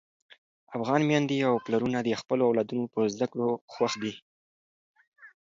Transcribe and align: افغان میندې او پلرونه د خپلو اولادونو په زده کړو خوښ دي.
افغان 0.77 1.01
میندې 1.09 1.37
او 1.49 1.55
پلرونه 1.65 1.99
د 2.01 2.07
خپلو 2.21 2.43
اولادونو 2.49 2.85
په 2.93 2.99
زده 3.13 3.27
کړو 3.31 3.49
خوښ 3.73 3.93
دي. 4.01 4.13